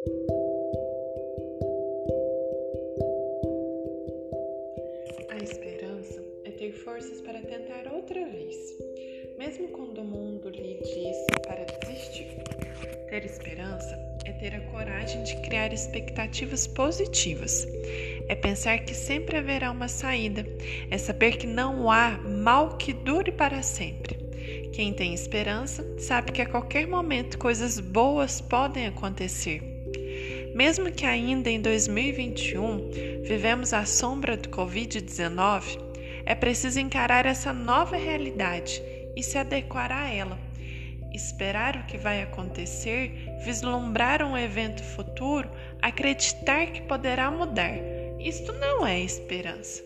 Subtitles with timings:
[0.00, 0.02] A
[5.42, 8.56] esperança é ter forças para tentar outra vez,
[9.36, 12.28] mesmo quando o mundo lhe diz para desistir.
[13.10, 13.94] Ter esperança
[14.24, 17.68] é ter a coragem de criar expectativas positivas.
[18.26, 20.46] É pensar que sempre haverá uma saída.
[20.90, 24.18] É saber que não há mal que dure para sempre.
[24.72, 29.69] Quem tem esperança sabe que a qualquer momento coisas boas podem acontecer.
[30.54, 32.90] Mesmo que ainda em 2021
[33.22, 35.78] vivemos a sombra do Covid-19,
[36.26, 38.82] é preciso encarar essa nova realidade
[39.16, 40.50] e se adequar a ela
[41.12, 43.12] esperar o que vai acontecer,
[43.44, 45.50] vislumbrar um evento futuro,
[45.82, 47.74] acreditar que poderá mudar.
[48.18, 49.82] Isto não é esperança.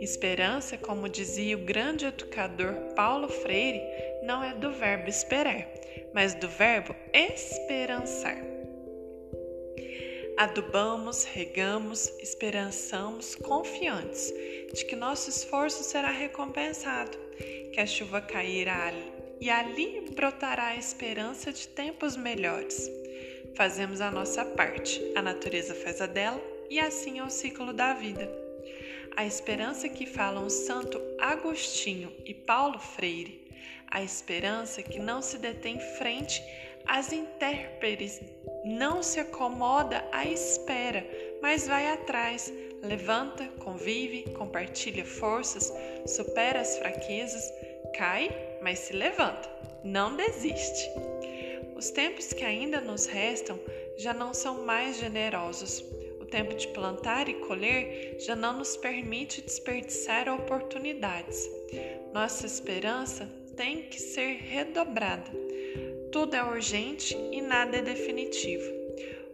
[0.00, 3.82] Esperança, como dizia o grande educador Paulo Freire,
[4.22, 5.66] não é do verbo esperar,
[6.14, 8.49] mas do verbo esperançar.
[10.40, 14.32] Adubamos, regamos, esperançamos, confiantes
[14.72, 17.14] de que nosso esforço será recompensado,
[17.74, 18.90] que a chuva cairá
[19.38, 22.90] e ali brotará a esperança de tempos melhores.
[23.54, 27.92] Fazemos a nossa parte, a natureza faz a dela e assim é o ciclo da
[27.92, 28.26] vida.
[29.14, 33.46] A esperança que falam Santo Agostinho e Paulo Freire,
[33.90, 36.42] a esperança que não se detém frente
[36.86, 38.20] às intérpretes,
[38.64, 41.06] não se acomoda à espera,
[41.40, 45.72] mas vai atrás, levanta, convive, compartilha forças,
[46.06, 47.44] supera as fraquezas,
[47.96, 48.30] cai
[48.62, 49.48] mas se levanta,
[49.82, 50.90] não desiste.
[51.74, 53.58] Os tempos que ainda nos restam
[53.96, 55.80] já não são mais generosos.
[56.20, 61.48] O tempo de plantar e colher já não nos permite desperdiçar oportunidades.
[62.12, 65.30] Nossa esperança tem que ser redobrada.
[66.12, 68.64] Tudo é urgente e nada é definitivo.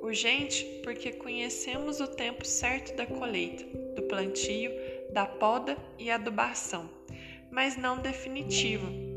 [0.00, 4.72] Urgente porque conhecemos o tempo certo da colheita, do plantio,
[5.12, 6.88] da poda e adubação,
[7.50, 9.10] mas não definitivo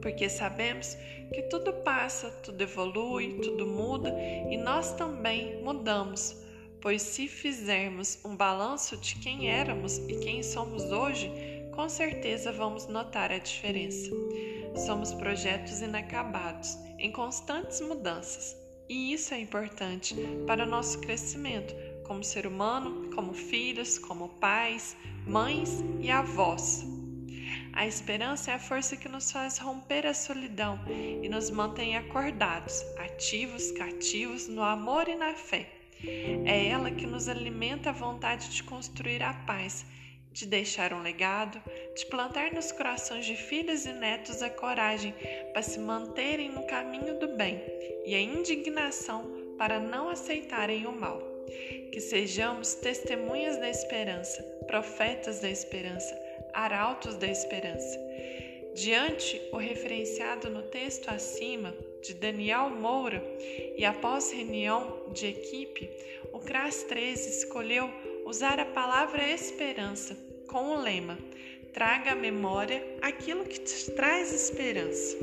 [0.00, 0.96] porque sabemos
[1.32, 4.14] que tudo passa, tudo evolui, tudo muda
[4.50, 6.36] e nós também mudamos.
[6.80, 11.30] Pois se fizermos um balanço de quem éramos e quem somos hoje,
[11.74, 14.10] com certeza vamos notar a diferença.
[14.74, 18.56] Somos projetos inacabados, em constantes mudanças,
[18.88, 20.16] e isso é importante
[20.46, 26.84] para o nosso crescimento como ser humano, como filhos, como pais, mães e avós.
[27.72, 32.82] A esperança é a força que nos faz romper a solidão e nos mantém acordados,
[32.98, 35.68] ativos, cativos no amor e na fé.
[36.44, 39.86] É ela que nos alimenta a vontade de construir a paz,
[40.32, 41.60] de deixar um legado,
[41.94, 45.14] de plantar nos corações de filhos e netos a coragem
[45.52, 47.60] para se manterem no caminho do bem
[48.06, 51.20] e a indignação para não aceitarem o mal.
[51.92, 56.14] Que sejamos testemunhas da esperança, profetas da esperança
[56.52, 57.98] arautos da esperança.
[58.74, 63.22] Diante o referenciado no texto acima de Daniel Moura
[63.76, 65.90] e após reunião de equipe,
[66.32, 67.90] o CRAS 13 escolheu
[68.30, 71.18] usar a palavra esperança com o lema
[71.72, 75.16] Traga à memória aquilo que te traz esperança.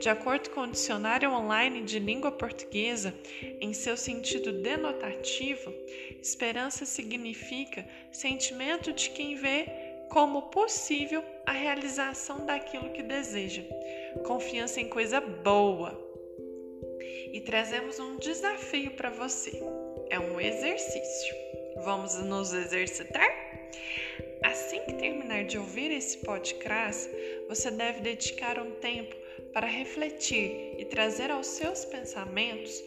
[0.00, 3.14] De acordo com o dicionário online de língua portuguesa,
[3.60, 5.72] em seu sentido denotativo,
[6.20, 9.66] esperança significa sentimento de quem vê
[10.10, 13.62] como possível a realização daquilo que deseja.
[14.24, 15.96] Confiança em coisa boa.
[17.32, 19.62] E trazemos um desafio para você.
[20.10, 21.55] É um exercício.
[21.84, 23.28] Vamos nos exercitar?
[24.42, 27.10] Assim que terminar de ouvir esse podcast,
[27.48, 29.14] você deve dedicar um tempo
[29.52, 32.82] para refletir e trazer aos seus pensamentos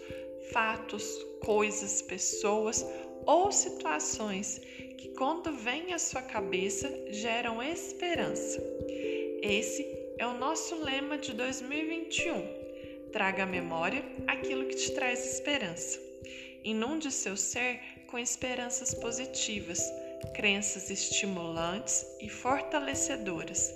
[0.52, 2.86] fatos, coisas, pessoas
[3.26, 4.60] ou situações
[4.98, 8.60] que, quando vêm à sua cabeça, geram esperança.
[9.42, 9.86] Esse
[10.18, 13.12] é o nosso lema de 2021.
[13.12, 16.00] Traga à memória aquilo que te traz esperança.
[16.64, 19.80] Inunde seu ser com esperanças positivas,
[20.34, 23.74] crenças estimulantes e fortalecedoras.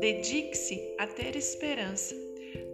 [0.00, 2.14] Dedique-se a ter esperança.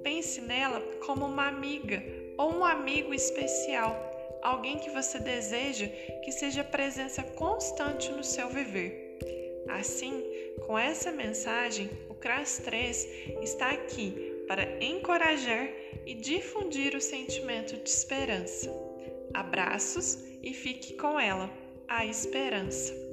[0.03, 2.03] Pense nela como uma amiga
[2.39, 3.95] ou um amigo especial
[4.43, 5.89] alguém que você deseja
[6.25, 9.19] que seja presença constante no seu viver.
[9.69, 10.23] Assim,
[10.67, 13.09] com essa mensagem, o CRAS 3
[13.43, 15.69] está aqui para encorajar
[16.07, 18.86] e difundir o sentimento de esperança.
[19.35, 21.51] Abraços e fique com ela,
[21.89, 23.06] a esperança.